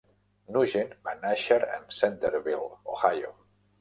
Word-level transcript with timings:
Nugent 0.55 0.95
va 1.09 1.13
nàixer 1.27 1.59
en 1.75 1.85
Centerville, 1.99 2.71
Ohio. 2.95 3.31